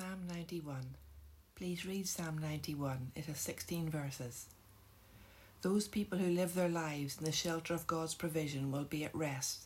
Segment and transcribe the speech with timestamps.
[0.00, 0.76] Psalm 91.
[1.56, 3.10] Please read Psalm 91.
[3.16, 4.46] It has 16 verses.
[5.62, 9.12] Those people who live their lives in the shelter of God's provision will be at
[9.12, 9.62] rest.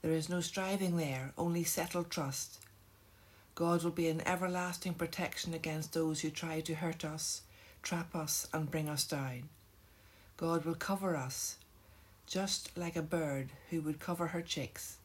[0.00, 2.60] There is no striving there, only settled trust.
[3.54, 7.42] God will be an everlasting protection against those who try to hurt us,
[7.82, 9.50] trap us, and bring us down.
[10.38, 11.58] God will cover us,
[12.26, 14.96] just like a bird who would cover her chicks,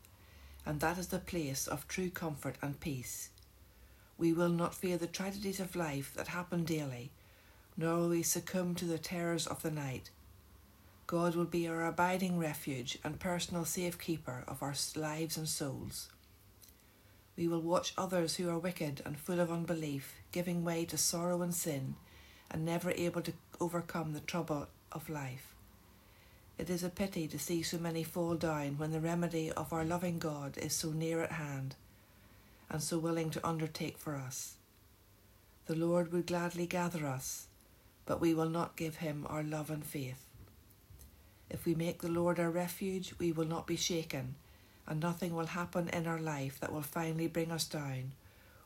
[0.65, 3.30] and that is the place of true comfort and peace.
[4.21, 7.09] We will not fear the tragedies of life that happen daily,
[7.75, 10.11] nor will we succumb to the terrors of the night.
[11.07, 16.09] God will be our abiding refuge and personal safekeeper of our lives and souls.
[17.35, 21.41] We will watch others who are wicked and full of unbelief, giving way to sorrow
[21.41, 21.95] and sin,
[22.51, 25.55] and never able to overcome the trouble of life.
[26.59, 29.83] It is a pity to see so many fall down when the remedy of our
[29.83, 31.75] loving God is so near at hand
[32.71, 34.55] and so willing to undertake for us.
[35.67, 37.47] The Lord would gladly gather us,
[38.05, 40.25] but we will not give him our love and faith.
[41.49, 44.35] If we make the Lord our refuge, we will not be shaken,
[44.87, 48.13] and nothing will happen in our life that will finally bring us down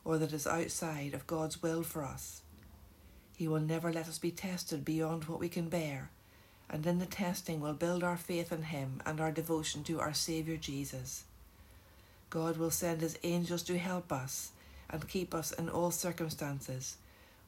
[0.06, 2.44] or that is outside of God's will for us.
[3.36, 6.12] He will never let us be tested beyond what we can bear,
[6.70, 10.14] and in the testing will build our faith in Him and our devotion to our
[10.14, 11.26] Saviour Jesus.
[12.36, 14.52] God will send His angels to help us
[14.90, 16.98] and keep us in all circumstances,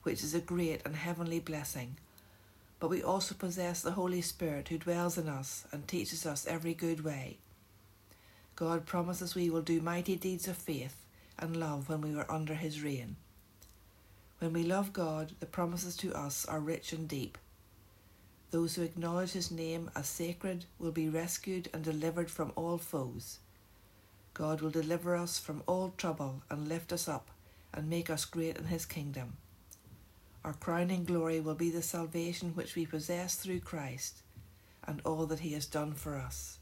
[0.03, 1.97] which is a great and heavenly blessing.
[2.79, 6.73] But we also possess the Holy Spirit who dwells in us and teaches us every
[6.73, 7.35] good way.
[8.55, 11.03] God promises we will do mighty deeds of faith
[11.37, 13.17] and love when we are under His reign.
[14.39, 17.37] When we love God, the promises to us are rich and deep.
[18.51, 23.39] Those who acknowledge His name as sacred will be rescued and delivered from all foes.
[24.37, 27.31] God will deliver us from all trouble and lift us up
[27.73, 29.37] and make us great in His kingdom.
[30.45, 34.21] Our crowning glory will be the salvation which we possess through Christ
[34.85, 36.59] and all that He has done for us.